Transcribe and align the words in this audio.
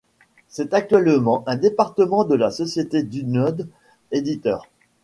C'est 0.47 0.73
actuellement 0.73 1.43
un 1.45 1.55
département 1.57 2.23
de 2.23 2.33
la 2.33 2.49
société 2.49 3.03
Dunod 3.03 3.67
Editeur. 4.11 4.65